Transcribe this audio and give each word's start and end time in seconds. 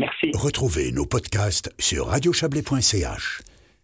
Merci. 0.00 0.30
Retrouvez 0.34 0.92
nos 0.92 1.04
podcasts 1.04 1.70
sur 1.78 2.06
radiochablais.ch. 2.06 3.42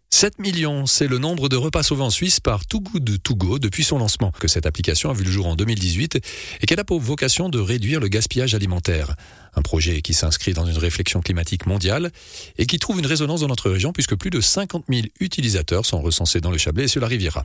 7 0.08 0.38
millions, 0.38 0.86
c'est 0.86 1.08
le 1.08 1.18
nombre 1.18 1.50
de 1.50 1.56
repas 1.56 1.82
sauvés 1.82 2.04
en 2.04 2.08
Suisse 2.08 2.40
par 2.40 2.64
Too 2.64 2.80
Good 2.80 3.22
To 3.22 3.34
Go 3.34 3.58
depuis 3.58 3.84
son 3.84 3.98
lancement. 3.98 4.30
Que 4.30 4.48
cette 4.48 4.64
application 4.64 5.10
a 5.10 5.12
vu 5.12 5.24
le 5.24 5.30
jour 5.30 5.46
en 5.46 5.56
2018 5.56 6.16
et 6.62 6.66
qu'elle 6.66 6.80
a 6.80 6.84
pour 6.84 7.00
vocation 7.00 7.50
de 7.50 7.58
réduire 7.58 8.00
le 8.00 8.08
gaspillage 8.08 8.54
alimentaire. 8.54 9.14
Un 9.56 9.60
projet 9.60 10.00
qui 10.00 10.14
s'inscrit 10.14 10.54
dans 10.54 10.64
une 10.64 10.78
réflexion 10.78 11.20
climatique 11.20 11.66
mondiale 11.66 12.10
et 12.56 12.64
qui 12.64 12.78
trouve 12.78 12.98
une 12.98 13.06
résonance 13.06 13.42
dans 13.42 13.48
notre 13.48 13.68
région 13.68 13.92
puisque 13.92 14.16
plus 14.16 14.30
de 14.30 14.40
50 14.40 14.86
000 14.88 15.08
utilisateurs 15.20 15.84
sont 15.84 16.00
recensés 16.00 16.40
dans 16.40 16.50
le 16.50 16.56
Chablais 16.56 16.84
et 16.84 16.88
sur 16.88 17.02
la 17.02 17.08
Riviera. 17.08 17.44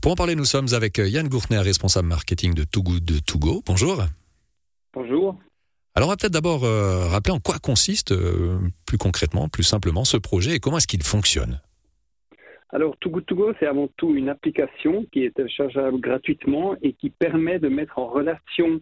Pour 0.00 0.12
en 0.12 0.14
parler, 0.14 0.36
nous 0.36 0.44
sommes 0.44 0.72
avec 0.72 0.98
Yann 0.98 1.26
Gourtner, 1.26 1.58
responsable 1.58 2.06
marketing 2.06 2.54
de 2.54 2.62
Too 2.62 2.84
Good 2.84 3.24
To 3.26 3.38
Go. 3.40 3.62
Bonjour. 3.66 4.04
Bonjour. 4.92 5.36
Alors 5.96 6.08
on 6.08 6.10
va 6.10 6.16
peut-être 6.16 6.32
d'abord 6.32 6.64
euh, 6.64 7.06
rappeler 7.06 7.32
en 7.32 7.38
quoi 7.38 7.60
consiste 7.62 8.10
euh, 8.10 8.58
plus 8.84 8.98
concrètement, 8.98 9.48
plus 9.48 9.62
simplement 9.62 10.04
ce 10.04 10.16
projet 10.16 10.56
et 10.56 10.58
comment 10.58 10.78
est-ce 10.78 10.88
qu'il 10.88 11.04
fonctionne. 11.04 11.60
Alors, 12.70 12.96
Too 12.98 13.10
Good 13.10 13.26
To 13.26 13.36
Go, 13.36 13.52
c'est 13.60 13.68
avant 13.68 13.88
tout 13.96 14.16
une 14.16 14.28
application 14.28 15.06
qui 15.12 15.24
est 15.24 15.32
téléchargeable 15.32 16.00
gratuitement 16.00 16.74
et 16.82 16.94
qui 16.94 17.10
permet 17.10 17.60
de 17.60 17.68
mettre 17.68 18.00
en 18.00 18.08
relation 18.08 18.80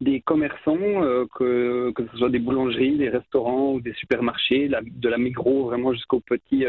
des 0.00 0.20
commerçants, 0.20 1.02
euh, 1.02 1.26
que, 1.34 1.92
ce 2.12 2.18
soit 2.18 2.30
des 2.30 2.38
boulangeries, 2.38 2.96
des 2.96 3.08
restaurants 3.08 3.72
ou 3.72 3.80
des 3.80 3.94
supermarchés, 3.94 4.68
de 4.68 5.08
la 5.08 5.18
Migros 5.18 5.64
vraiment 5.64 5.92
jusqu'au 5.92 6.20
petit 6.20 6.64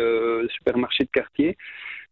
supermarché 0.56 1.04
de 1.04 1.10
quartier, 1.12 1.56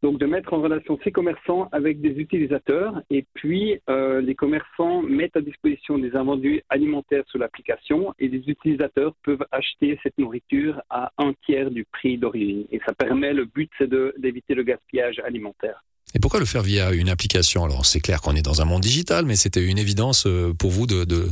donc 0.02 0.20
de 0.20 0.26
mettre 0.26 0.54
en 0.54 0.62
relation 0.62 0.98
ces 1.04 1.12
commerçants 1.12 1.70
avec 1.72 2.02
des 2.02 2.10
utilisateurs 2.10 3.02
et 3.10 3.26
puis 3.34 3.80
euh, 3.90 4.22
les 4.22 4.36
commerçants 4.36 5.02
mettent 5.02 5.38
à 5.38 5.42
disposition 5.42 5.98
des 5.98 6.16
invendus 6.16 6.64
alimentaires 6.70 7.24
sur 7.28 7.40
l'application 7.40 8.14
et 8.20 8.28
les 8.28 8.44
utilisateurs 8.48 9.14
peuvent 9.24 9.46
acheter 9.52 10.00
cette 10.04 10.18
nourriture 10.18 10.82
à 10.90 11.12
un 11.18 11.34
tiers 11.46 11.70
du 11.70 11.86
prix 11.86 12.18
d'origine. 12.18 12.66
Et 12.72 12.80
ça 12.86 12.94
permet, 12.94 13.34
le 13.34 13.46
but 13.46 13.70
c'est 13.78 13.90
d'éviter 14.18 14.56
le 14.56 14.64
gaspillage 14.64 15.20
alimentaire. 15.20 15.84
Et 16.14 16.20
pourquoi 16.20 16.40
le 16.40 16.46
faire 16.46 16.64
via 16.64 16.92
une 16.94 17.10
application? 17.10 17.64
Alors 17.64 17.86
c'est 17.86 18.02
clair 18.02 18.22
qu'on 18.22 18.36
est 18.36 18.42
dans 18.42 18.62
un 18.62 18.66
monde 18.66 18.82
digital, 18.82 19.26
mais 19.26 19.36
c'était 19.36 19.66
une 19.66 19.78
évidence 19.78 20.26
euh, 20.26 20.54
pour 20.54 20.72
vous 20.72 20.88
de, 20.88 21.06
de, 21.06 21.28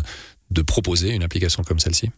de 0.51 0.61
proposer 0.61 1.13
une 1.13 1.23
application 1.23 1.63
comme 1.63 1.79
celle-ci? 1.79 2.11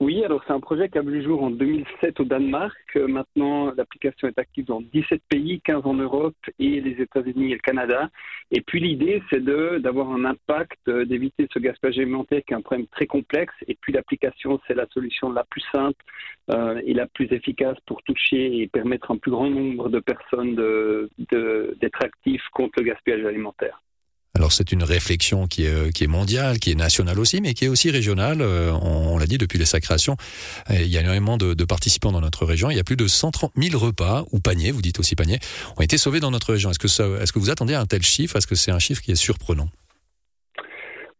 Oui, 0.00 0.24
alors 0.24 0.42
c'est 0.46 0.54
un 0.54 0.60
projet 0.60 0.88
qui 0.88 0.96
a 0.96 1.02
vu 1.02 1.18
le 1.18 1.22
jour 1.22 1.42
en 1.42 1.50
2007 1.50 2.20
au 2.20 2.24
Danemark. 2.24 2.74
Euh, 2.96 3.06
maintenant, 3.06 3.70
l'application 3.76 4.28
est 4.28 4.38
active 4.38 4.64
dans 4.64 4.80
17 4.80 5.20
pays, 5.28 5.60
15 5.60 5.82
en 5.84 5.92
Europe 5.92 6.34
et 6.58 6.80
les 6.80 7.02
États-Unis 7.02 7.52
et 7.52 7.56
le 7.56 7.60
Canada. 7.60 8.08
Et 8.50 8.62
puis 8.62 8.80
l'idée, 8.80 9.22
c'est 9.28 9.44
d'avoir 9.44 10.10
un 10.10 10.24
impact, 10.24 10.78
euh, 10.88 11.04
d'éviter 11.04 11.46
ce 11.52 11.58
gaspillage 11.58 11.98
alimentaire 11.98 12.40
qui 12.46 12.54
est 12.54 12.56
un 12.56 12.62
problème 12.62 12.86
très 12.86 13.06
complexe. 13.06 13.52
Et 13.68 13.76
puis 13.78 13.92
l'application, 13.92 14.58
c'est 14.66 14.74
la 14.74 14.86
solution 14.86 15.30
la 15.32 15.44
plus 15.44 15.62
simple 15.70 16.02
euh, 16.50 16.80
et 16.86 16.94
la 16.94 17.06
plus 17.06 17.30
efficace 17.30 17.76
pour 17.84 18.02
toucher 18.02 18.58
et 18.58 18.68
permettre 18.68 19.10
un 19.10 19.18
plus 19.18 19.30
grand 19.30 19.50
nombre 19.50 19.90
de 19.90 20.00
personnes 20.00 20.54
d'être 20.56 21.28
de, 21.30 22.04
actifs 22.06 22.48
contre 22.54 22.78
le 22.78 22.86
gaspillage 22.86 23.26
alimentaire. 23.26 23.82
Alors 24.34 24.52
c'est 24.52 24.70
une 24.72 24.84
réflexion 24.84 25.46
qui 25.48 25.64
est, 25.64 25.68
euh, 25.68 25.90
qui 25.90 26.04
est 26.04 26.06
mondiale, 26.06 26.58
qui 26.60 26.70
est 26.70 26.74
nationale 26.76 27.18
aussi, 27.18 27.40
mais 27.40 27.52
qui 27.52 27.64
est 27.64 27.68
aussi 27.68 27.90
régionale. 27.90 28.40
Euh, 28.40 28.72
on, 28.72 29.18
l'a 29.18 29.26
dit 29.26 29.38
depuis 29.38 29.64
sa 29.66 29.80
création, 29.80 30.16
il 30.70 30.86
y 30.86 30.96
a 30.96 31.00
énormément 31.00 31.36
de, 31.36 31.52
de, 31.52 31.64
participants 31.64 32.12
dans 32.12 32.20
notre 32.20 32.46
région. 32.46 32.70
Il 32.70 32.76
y 32.76 32.80
a 32.80 32.84
plus 32.84 32.96
de 32.96 33.06
130 33.06 33.52
000 33.56 33.78
repas 33.78 34.24
ou 34.30 34.40
paniers, 34.40 34.70
vous 34.70 34.82
dites 34.82 34.98
aussi 34.98 35.16
paniers, 35.16 35.40
ont 35.76 35.82
été 35.82 35.98
sauvés 35.98 36.20
dans 36.20 36.30
notre 36.30 36.52
région. 36.52 36.70
Est-ce 36.70 36.78
que, 36.78 37.22
est-ce 37.22 37.32
que 37.32 37.38
vous 37.38 37.50
attendez 37.50 37.74
un 37.74 37.86
tel 37.86 38.02
chiffre? 38.02 38.36
Est-ce 38.36 38.46
que 38.46 38.54
c'est 38.54 38.70
un 38.70 38.78
chiffre 38.78 39.02
qui 39.02 39.10
est 39.10 39.16
surprenant? 39.16 39.68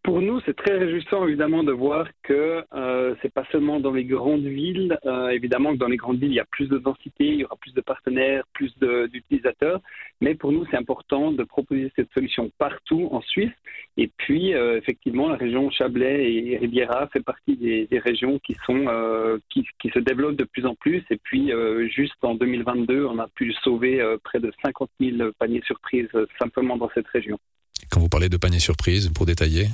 Pour 0.03 0.23
nous, 0.23 0.41
c'est 0.47 0.57
très 0.57 0.79
réjouissant 0.79 1.27
évidemment 1.27 1.63
de 1.63 1.73
voir 1.73 2.09
que 2.23 2.65
euh, 2.73 3.15
c'est 3.21 3.33
pas 3.33 3.45
seulement 3.53 3.81
dans 3.81 3.93
les 3.93 4.05
grandes 4.05 4.47
villes. 4.47 4.99
Euh, 5.05 5.29
évidemment 5.29 5.73
que 5.73 5.79
dans 5.79 5.89
les 5.89 5.99
grandes 5.99 6.19
villes, 6.19 6.31
il 6.31 6.37
y 6.37 6.41
a 6.41 6.47
plus 6.47 6.69
de 6.69 6.79
densité, 6.79 7.27
il 7.27 7.41
y 7.41 7.45
aura 7.45 7.57
plus 7.57 7.75
de 7.75 7.83
partenaires, 7.83 8.45
plus 8.55 8.73
d'utilisateurs. 8.79 9.81
Mais 10.23 10.35
pour 10.35 10.53
nous, 10.53 10.65
c'est 10.71 10.79
important 10.79 11.33
de 11.33 11.45
proposer 11.45 11.93
cette 11.97 12.11
solution 12.15 12.51
partout 12.59 13.09
en 13.13 13.21
Suisse. 13.21 13.53
Et 13.99 14.11
puis, 14.17 14.55
euh, 14.55 14.79
effectivement, 14.79 15.29
la 15.29 15.37
région 15.37 15.71
Chablais 15.71 16.33
et 16.33 16.57
Riviera 16.57 17.09
fait 17.09 17.23
partie 17.23 17.57
des, 17.57 17.87
régions 17.99 18.39
qui 18.39 18.57
sont 18.65 18.87
euh, 18.89 19.39
qui, 19.51 19.67
se 19.93 19.99
développent 19.99 20.37
de 20.37 20.45
plus 20.45 20.65
en 20.65 20.75
plus. 20.75 21.05
Et 21.11 21.19
puis, 21.19 21.53
juste 21.95 22.15
en 22.23 22.35
2022, 22.35 23.05
on 23.05 23.19
a 23.19 23.29
pu 23.29 23.53
sauver 23.63 24.03
près 24.25 24.41
de 24.41 24.51
50 24.65 24.89
000 24.99 25.31
paniers 25.39 25.63
surprises 25.67 26.09
simplement 26.39 26.79
dans 26.79 26.91
cette 26.95 27.09
région. 27.09 27.39
Quand 27.91 28.01
vous 28.01 28.09
parlez 28.09 28.29
de 28.29 28.37
paniers 28.37 28.61
surprises, 28.61 29.11
pour 29.13 29.27
détailler 29.27 29.67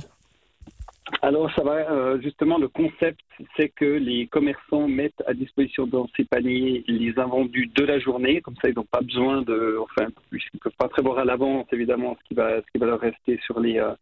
alors, 1.21 1.49
ça 1.55 1.63
va, 1.63 1.89
euh, 1.89 2.19
justement, 2.21 2.57
le 2.57 2.67
concept, 2.67 3.21
c'est 3.55 3.69
que 3.69 3.85
les 3.85 4.27
commerçants 4.27 4.87
mettent 4.87 5.23
à 5.25 5.33
disposition 5.33 5.87
dans 5.87 6.07
ces 6.17 6.25
paniers 6.25 6.83
les 6.87 7.17
invendus 7.17 7.67
de 7.67 7.83
la 7.83 7.99
journée, 7.99 8.41
comme 8.41 8.55
ça, 8.61 8.69
ils 8.69 8.75
n'ont 8.75 8.83
pas 8.83 9.01
besoin 9.01 9.41
de, 9.41 9.77
enfin, 9.79 10.09
ils 10.31 10.39
ne 10.53 10.59
peuvent 10.59 10.75
pas 10.77 10.89
prévoir 10.89 11.19
à 11.19 11.25
l'avance, 11.25 11.65
évidemment, 11.71 12.17
ce 12.21 12.27
qui 12.27 12.33
va, 12.33 12.57
ce 12.57 12.71
qui 12.71 12.77
va 12.77 12.87
leur 12.87 12.99
rester 12.99 13.39
sur 13.45 13.59
les, 13.59 13.77
euh, 13.79 13.93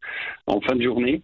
en 0.47 0.59
fin 0.61 0.75
de 0.75 0.81
journée. 0.81 1.21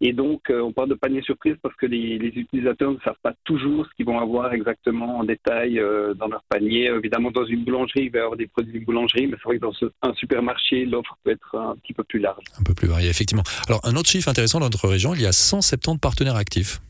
Et 0.00 0.12
donc, 0.12 0.50
euh, 0.50 0.60
on 0.60 0.72
parle 0.72 0.88
de 0.88 0.94
panier 0.94 1.22
surprise 1.22 1.56
parce 1.62 1.74
que 1.76 1.86
les, 1.86 2.16
utilisateurs 2.16 2.92
ne 2.92 2.98
savent 3.04 3.14
pas 3.22 3.32
toujours 3.44 3.86
ce 3.86 3.90
qu'ils 3.96 4.06
vont 4.06 4.18
avoir 4.18 4.52
exactement 4.52 5.18
en 5.18 5.24
détail 5.24 5.80
dans 6.16 6.26
leur 6.26 6.42
panier. 6.48 6.86
Évidemment, 6.86 7.30
dans 7.30 7.44
une 7.44 7.64
boulangerie, 7.64 8.04
il 8.04 8.10
va 8.10 8.18
y 8.18 8.22
avoir 8.22 8.36
des 8.36 8.46
produits 8.46 8.80
de 8.80 8.84
boulangerie, 8.84 9.26
mais 9.26 9.36
c'est 9.36 9.44
vrai 9.44 9.56
que 9.58 9.62
dans 9.62 9.74
un 10.02 10.14
supermarché, 10.14 10.84
l'offre 10.84 11.16
peut 11.22 11.30
être 11.30 11.56
un 11.56 11.76
petit 11.76 11.92
peu 11.92 12.04
plus 12.04 12.18
large. 12.18 12.42
Un 12.58 12.62
peu 12.64 12.74
plus 12.74 12.88
variée, 12.88 13.08
effectivement. 13.08 13.44
Alors, 13.68 13.80
un 13.84 13.94
autre 13.96 14.08
chiffre 14.08 14.28
intéressant 14.28 14.58
dans 14.58 14.66
notre 14.66 14.88
région, 14.88 15.14
il 15.14 15.22
y 15.22 15.26
a 15.26 15.32
170 15.32 15.98
partenaires 15.98 16.36
actifs. 16.36 16.80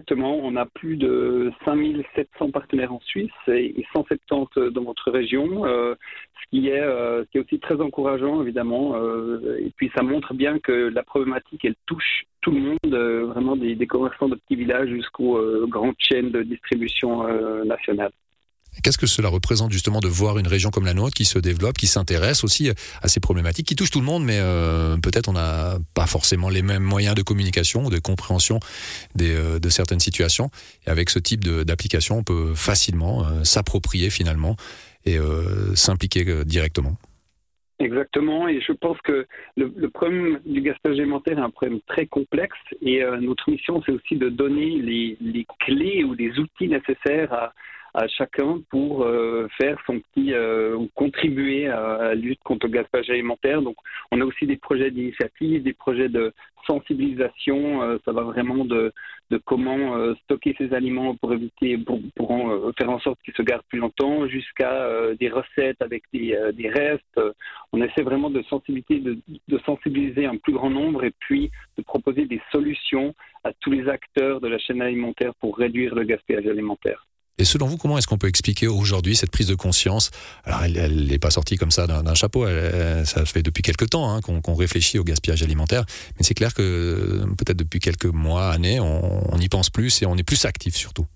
Exactement. 0.00 0.40
On 0.42 0.56
a 0.56 0.64
plus 0.64 0.96
de 0.96 1.52
5700 1.66 2.50
partenaires 2.52 2.92
en 2.92 3.00
Suisse 3.00 3.30
et 3.48 3.84
170 3.92 4.72
dans 4.72 4.84
votre 4.84 5.10
région, 5.10 5.66
euh, 5.66 5.94
ce, 6.40 6.48
qui 6.50 6.68
est, 6.68 6.80
euh, 6.80 7.24
qui 7.30 7.36
est 7.36 7.40
aussi 7.42 7.60
très 7.60 7.78
encourageant, 7.82 8.40
évidemment. 8.40 8.94
Euh, 8.96 9.58
et 9.60 9.70
puis, 9.76 9.90
ça 9.94 10.02
montre 10.02 10.32
bien 10.32 10.58
que 10.58 10.72
la 10.72 11.02
problématique, 11.02 11.66
elle 11.66 11.74
touche 11.84 12.24
tout 12.40 12.50
le 12.50 12.60
monde, 12.60 13.28
vraiment 13.28 13.56
des, 13.56 13.74
des, 13.74 13.86
commerçants 13.86 14.30
de 14.30 14.36
petits 14.36 14.56
villages 14.56 14.88
jusqu'aux 14.88 15.38
grandes 15.66 15.96
chaînes 15.98 16.30
de 16.30 16.42
distribution 16.42 17.24
nationale. 17.64 18.12
Qu'est-ce 18.82 18.98
que 18.98 19.06
cela 19.06 19.28
représente 19.28 19.72
justement 19.72 20.00
de 20.00 20.08
voir 20.08 20.38
une 20.38 20.46
région 20.46 20.70
comme 20.70 20.86
la 20.86 20.94
nôtre 20.94 21.14
qui 21.14 21.24
se 21.24 21.38
développe, 21.38 21.76
qui 21.76 21.86
s'intéresse 21.86 22.44
aussi 22.44 22.70
à 23.02 23.08
ces 23.08 23.20
problématiques, 23.20 23.66
qui 23.66 23.76
touchent 23.76 23.90
tout 23.90 24.00
le 24.00 24.06
monde, 24.06 24.24
mais 24.24 24.38
euh, 24.38 24.96
peut-être 24.96 25.28
on 25.28 25.32
n'a 25.32 25.78
pas 25.94 26.06
forcément 26.06 26.48
les 26.48 26.62
mêmes 26.62 26.82
moyens 26.82 27.14
de 27.14 27.22
communication 27.22 27.84
ou 27.84 27.90
de 27.90 27.98
compréhension 27.98 28.60
des, 29.14 29.34
euh, 29.34 29.58
de 29.58 29.68
certaines 29.68 30.00
situations. 30.00 30.50
Et 30.86 30.90
avec 30.90 31.10
ce 31.10 31.18
type 31.18 31.44
d'application, 31.44 32.18
on 32.18 32.22
peut 32.22 32.54
facilement 32.54 33.24
euh, 33.24 33.44
s'approprier 33.44 34.10
finalement 34.10 34.56
et 35.06 35.18
s'impliquer 35.74 36.44
directement. 36.44 36.94
Exactement, 37.78 38.46
et 38.48 38.60
je 38.60 38.72
pense 38.72 38.98
que 39.00 39.26
le, 39.56 39.72
le, 39.74 39.88
problème 39.88 40.38
du 40.44 40.60
gaspillage 40.60 40.98
alimentaire 40.98 41.38
est 41.38 41.42
un 41.42 41.48
problème 41.48 41.80
très 41.86 42.04
complexe 42.04 42.58
et 42.82 43.02
notre 43.22 43.50
mission 43.50 43.82
c'est 43.86 43.92
aussi 43.92 44.16
de 44.16 44.28
donner 44.28 44.76
les, 44.82 45.16
les, 45.22 45.46
clés 45.60 46.04
ou 46.04 46.12
les 46.12 46.38
outils 46.38 46.68
nécessaires 46.68 47.32
à, 47.32 47.54
à 47.94 48.06
chacun 48.08 48.60
pour 48.70 49.02
euh, 49.02 49.48
faire 49.60 49.78
son 49.86 50.00
petit 50.00 50.32
euh, 50.32 50.76
ou 50.76 50.88
contribuer 50.94 51.68
à, 51.68 51.98
la 52.00 52.14
lutte 52.14 52.40
contre 52.44 52.66
le 52.66 52.72
gaspillage 52.72 53.10
alimentaire. 53.10 53.62
Donc, 53.62 53.76
on 54.10 54.20
a 54.20 54.24
aussi 54.24 54.46
des 54.46 54.56
projets 54.56 54.90
d'initiative, 54.90 55.62
des 55.62 55.72
projets 55.72 56.08
de 56.08 56.32
sensibilisation. 56.66 57.82
Euh, 57.82 57.98
ça 58.04 58.12
va 58.12 58.22
vraiment 58.22 58.64
de, 58.64 58.92
de 59.30 59.38
comment 59.38 60.14
stocker 60.24 60.54
ces 60.58 60.72
aliments 60.72 61.14
pour 61.16 61.32
éviter, 61.32 61.78
pour, 61.78 62.00
pour 62.14 62.28
faire 62.78 62.90
en 62.90 63.00
sorte 63.00 63.20
qu'ils 63.24 63.34
se 63.34 63.42
gardent 63.42 63.64
plus 63.68 63.78
longtemps, 63.78 64.26
jusqu'à 64.26 64.86
des 65.18 65.28
recettes 65.28 65.80
avec 65.80 66.02
des, 66.12 66.36
des 66.54 66.68
restes. 66.68 67.20
On 67.72 67.80
essaie 67.82 68.02
vraiment 68.02 68.30
de 68.30 68.42
sensibiliser, 68.42 69.00
de, 69.00 69.18
de 69.48 69.58
sensibiliser 69.64 70.26
un 70.26 70.36
plus 70.36 70.52
grand 70.52 70.70
nombre 70.70 71.04
et 71.04 71.12
puis 71.18 71.50
de 71.78 71.82
proposer 71.82 72.26
des 72.26 72.40
solutions 72.52 73.14
à 73.44 73.52
tous 73.52 73.70
les 73.70 73.88
acteurs 73.88 74.40
de 74.40 74.48
la 74.48 74.58
chaîne 74.58 74.82
alimentaire 74.82 75.34
pour 75.36 75.56
réduire 75.56 75.94
le 75.94 76.04
gaspillage 76.04 76.46
alimentaire. 76.46 77.06
Et 77.40 77.44
selon 77.44 77.66
vous, 77.66 77.78
comment 77.78 77.96
est-ce 77.96 78.06
qu'on 78.06 78.18
peut 78.18 78.28
expliquer 78.28 78.68
aujourd'hui 78.68 79.16
cette 79.16 79.30
prise 79.30 79.46
de 79.46 79.54
conscience? 79.54 80.10
Alors, 80.44 80.62
elle 80.62 81.06
n'est 81.06 81.18
pas 81.18 81.30
sortie 81.30 81.56
comme 81.56 81.70
ça 81.70 81.86
d'un 81.86 82.14
chapeau. 82.14 82.46
ça 83.04 83.24
fait 83.24 83.42
depuis 83.42 83.62
quelques 83.62 83.88
temps 83.88 84.14
hein, 84.14 84.20
qu'on 84.20 84.54
réfléchit 84.54 84.98
au 84.98 85.04
gaspillage 85.04 85.42
alimentaire. 85.42 85.84
Mais 86.18 86.24
c'est 86.24 86.34
clair 86.34 86.52
que 86.52 87.24
peut-être 87.38 87.56
depuis 87.56 87.80
quelques 87.80 88.04
mois, 88.04 88.50
années, 88.50 88.78
on 88.78 89.38
y 89.40 89.48
pense 89.48 89.70
plus 89.70 90.02
et 90.02 90.06
on 90.06 90.16
est 90.16 90.22
plus 90.22 90.44
actif 90.44 90.76
surtout. 90.76 91.06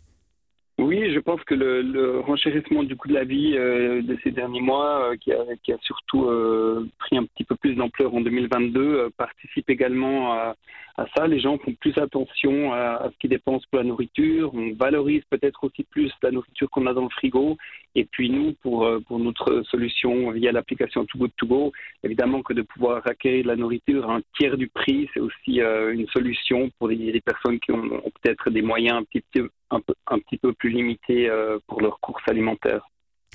Oui, 0.79 1.13
je 1.15 1.21
pense 1.21 1.41
que 1.45 1.55
le, 1.55 1.83
le, 1.83 2.19
renchérissement 2.19 2.83
du 2.83 2.97
coût 2.97 3.07
de 3.07 3.15
la 3.15 3.23
vie 3.23 3.55
euh, 3.57 4.03
de 4.03 4.19
ces 4.25 4.33
derniers 4.33 4.61
mois, 4.61 5.13
euh, 5.13 5.17
qui, 5.17 5.33
a, 5.33 5.39
qui, 5.63 5.73
a, 5.73 5.79
surtout 5.83 6.25
euh, 6.25 6.89
pris 6.99 7.17
un 7.17 7.25
petit 7.25 7.45
peu 7.45 7.55
plus 7.55 7.77
d'ampleur 7.77 8.13
en 8.13 8.21
2022, 8.21 9.11
participe 9.17 9.71
également 9.71 10.33
à, 10.33 10.57
à, 10.97 11.07
ça. 11.17 11.29
Les 11.29 11.39
gens 11.39 11.59
font 11.59 11.73
plus 11.75 11.97
attention 11.97 12.73
à, 12.73 12.97
à 12.97 13.11
ce 13.13 13.17
qu'ils 13.21 13.31
dépensent 13.31 13.65
pour 13.71 13.79
la 13.79 13.85
nourriture. 13.85 14.53
On 14.53 14.73
valorise 14.75 15.23
peut-être 15.31 15.63
aussi 15.63 15.85
plus 15.85 16.13
la 16.25 16.33
nourriture 16.33 16.69
qu'on 16.71 16.87
a 16.89 16.93
dans 16.93 17.05
le 17.05 17.11
frigo. 17.11 17.57
Et 17.95 18.05
puis 18.05 18.29
nous, 18.29 18.55
pour, 18.61 18.89
pour 19.07 19.21
notre 19.21 19.63
solution 19.71 20.33
via 20.33 20.51
l'application 20.51 21.05
Too 21.05 21.19
Good 21.19 21.33
To 21.37 21.47
Go, 21.47 21.73
évidemment 22.03 22.43
que 22.43 22.53
de 22.53 22.63
pouvoir 22.63 23.07
acquérir 23.07 23.45
de 23.45 23.49
la 23.49 23.57
nourriture 23.57 24.11
à 24.11 24.17
un 24.17 24.23
tiers 24.37 24.57
du 24.57 24.67
prix, 24.67 25.09
c'est 25.15 25.21
aussi 25.21 25.61
une 25.61 26.09
solution 26.09 26.69
pour 26.81 26.89
les, 26.89 26.97
les 26.97 27.21
personnes 27.21 27.61
qui 27.61 27.71
ont 27.71 28.03
peut-être 28.21 28.51
des 28.51 28.63
moyens 28.63 28.99
un 28.99 29.05
petit 29.05 29.23
peu 29.33 29.49
un, 29.75 29.81
peu, 29.81 29.95
un 30.07 30.19
petit 30.19 30.39
peu 30.39 30.53
plus 30.53 30.71
limités 30.71 31.29
euh, 31.29 31.59
pour 31.67 31.81
leurs 31.81 32.01
courses 32.01 32.27
alimentaires. 32.29 32.87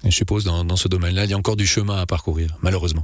Et 0.03 0.11
je 0.11 0.15
suppose 0.15 0.45
dans, 0.45 0.63
dans 0.63 0.77
ce 0.77 0.87
domaine-là, 0.87 1.25
il 1.25 1.31
y 1.31 1.33
a 1.33 1.37
encore 1.37 1.57
du 1.57 1.65
chemin 1.65 1.97
à 1.97 2.05
parcourir, 2.05 2.49
malheureusement. 2.61 3.03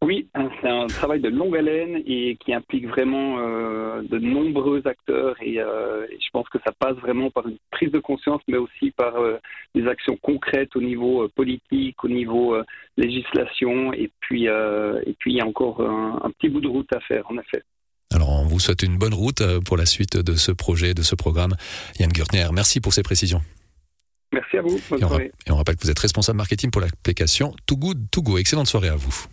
Oui, 0.00 0.28
hein, 0.34 0.48
c'est 0.60 0.68
un 0.68 0.86
travail 0.86 1.20
de 1.20 1.28
longue 1.28 1.56
haleine 1.56 2.02
et 2.06 2.36
qui 2.36 2.54
implique 2.54 2.86
vraiment 2.86 3.40
euh, 3.40 4.00
de 4.02 4.18
nombreux 4.18 4.80
acteurs 4.86 5.34
et, 5.42 5.58
euh, 5.58 6.06
et, 6.08 6.18
je 6.20 6.30
pense 6.32 6.48
que 6.50 6.58
ça 6.64 6.72
passe 6.72 6.96
vraiment 6.98 7.30
par 7.30 7.48
une 7.48 7.58
prise 7.72 7.90
de 7.90 7.98
conscience 7.98 8.40
mais 8.46 8.58
aussi 8.58 8.92
par 8.92 9.16
euh, 9.16 9.38
des 9.74 9.88
actions 9.88 10.16
concrètes 10.16 10.76
au 10.76 10.80
niveau 10.80 11.24
euh, 11.24 11.28
politique, 11.34 12.04
au 12.04 12.08
niveau 12.08 12.54
euh, 12.54 12.64
législation 12.96 13.92
et 13.92 14.10
puis, 14.20 14.44
et 14.44 15.16
puis 15.18 15.32
il 15.32 15.36
y 15.38 15.40
a 15.40 15.46
encore 15.46 15.80
un, 15.80 16.20
un 16.22 16.30
petit 16.30 16.48
bout 16.48 16.60
de 16.60 16.68
route 16.68 16.92
à 16.92 17.00
faire 17.00 17.28
en 17.28 17.36
effet. 17.36 17.64
Alors 18.14 18.30
on 18.30 18.46
vous 18.46 18.58
souhaite 18.58 18.82
une 18.82 18.96
bonne 18.96 19.14
route 19.14 19.40
euh, 19.40 19.60
pour 19.60 19.76
la 19.76 19.86
suite 19.86 20.16
de 20.16 20.34
ce 20.34 20.52
projet, 20.52 20.94
de 20.94 21.02
ce 21.02 21.14
programme. 21.14 21.54
Yann 21.98 22.10
Gürtner, 22.10 22.48
merci 22.52 22.80
pour 22.80 22.92
ces 22.92 23.02
précisions. 23.02 23.42
Merci 24.32 24.58
à 24.58 24.62
vous. 24.62 24.80
Bonne 24.90 25.00
et, 25.00 25.04
on 25.04 25.08
soirée. 25.08 25.32
et 25.46 25.50
on 25.50 25.56
rappelle 25.56 25.76
que 25.76 25.84
vous 25.84 25.90
êtes 25.90 25.98
responsable 25.98 26.36
marketing 26.36 26.70
pour 26.70 26.80
l'application 26.80 27.54
Too 27.66 27.76
Good 27.76 28.10
To 28.10 28.22
Go. 28.22 28.38
Excellente 28.38 28.66
soirée 28.66 28.88
à 28.88 28.96
vous. 28.96 29.26